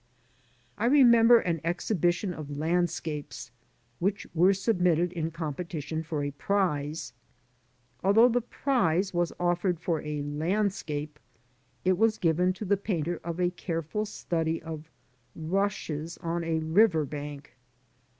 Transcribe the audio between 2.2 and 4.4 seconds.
of ianclscapes wliich